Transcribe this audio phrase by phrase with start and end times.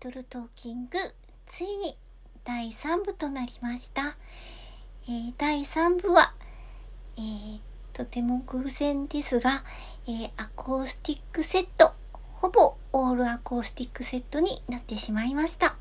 [0.00, 0.90] トルトーキング
[1.46, 1.96] ついに
[2.44, 4.16] 第3部となりました、
[5.08, 6.34] えー、第3部は、
[7.16, 7.58] えー、
[7.92, 9.64] とても偶然ですが、
[10.06, 11.90] えー、アコースティックセット、
[12.34, 15.74] ほぼオールアコースティックセットになってしまいました。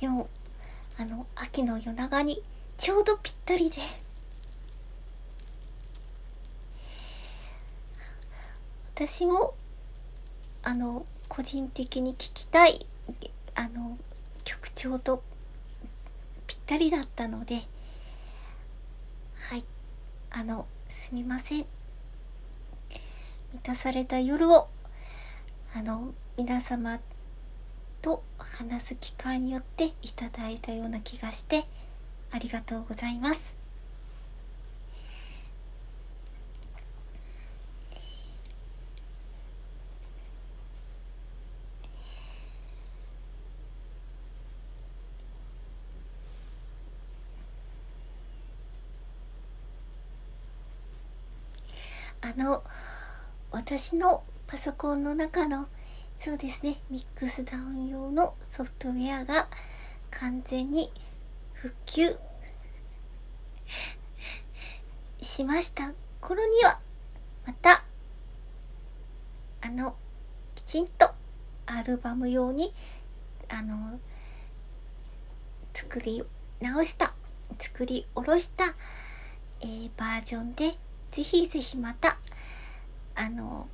[0.00, 0.24] でも、
[1.00, 2.40] あの、秋の夜長に
[2.78, 3.76] ちょうどぴったりで、
[8.94, 9.52] 私も、
[10.64, 12.80] あの、個人的に聴きたい、
[13.54, 13.96] あの、
[14.44, 15.22] 曲調と
[16.48, 17.62] ぴったりだったので、
[19.48, 19.64] はい、
[20.30, 21.66] あの、すみません。
[23.52, 24.68] 満たされた夜を
[25.74, 26.98] あの皆様
[28.02, 31.64] と話す機会によっていただいたような気がして
[32.32, 33.59] ありがとうございます。
[52.30, 52.62] あの
[53.50, 55.66] 私のパソコンの中の
[56.16, 59.48] そうですねミックスダウン用のソフトウェアが
[60.12, 60.92] 完全に
[61.54, 62.16] 復旧
[65.20, 65.92] しました。
[66.20, 66.78] 頃には
[67.46, 67.82] また
[69.62, 69.96] あの
[70.54, 71.10] きちんと
[71.66, 72.72] アルバム用に
[73.48, 73.98] あの
[75.74, 76.22] 作り
[76.60, 77.12] 直した
[77.58, 78.76] 作り下ろした、
[79.62, 80.74] えー、バージョンで
[81.10, 82.18] ぜひぜひまた
[83.14, 83.68] あの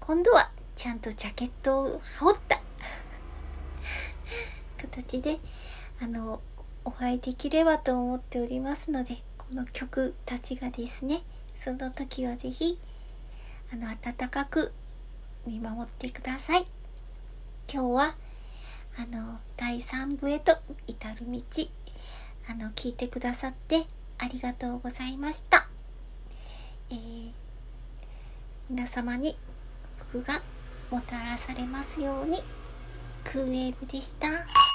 [0.00, 2.60] 今度はちゃんとジャケットを羽織った
[4.78, 5.38] 形で
[6.00, 6.40] あの
[6.84, 11.22] お会いできればと思っておりますのでこの曲たちがですね
[11.62, 12.78] その時はぜひ
[13.72, 14.72] あの温かく
[15.46, 16.66] 見守ってください。
[17.72, 18.16] 今日は
[18.96, 21.40] あの第3部へと至る道
[22.48, 23.86] あの聞いてくださって
[24.18, 25.68] ありがとうございました、
[26.90, 27.30] えー、
[28.70, 29.36] 皆様に
[30.10, 30.42] 福が
[30.90, 32.38] もたらされますように
[33.24, 34.65] クーエーブでした。